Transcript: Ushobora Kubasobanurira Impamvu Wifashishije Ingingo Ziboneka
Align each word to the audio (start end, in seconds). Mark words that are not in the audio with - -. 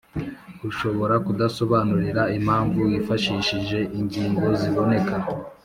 Ushobora 0.69 1.15
Kubasobanurira 1.25 2.21
Impamvu 2.37 2.77
Wifashishije 2.87 3.79
Ingingo 3.99 4.43
Ziboneka 4.59 5.15